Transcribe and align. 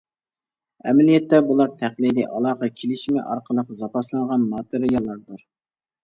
ئەمەلىيەتتە 0.91 1.41
بۇلار 1.49 1.67
تەقلىدىي 1.81 2.25
ئالاقە 2.37 2.69
كېلىشىمى 2.79 3.21
ئارقىلىق 3.33 3.69
زاپاسلانغان 3.81 4.47
ماتېرىياللاردۇر. 4.55 5.45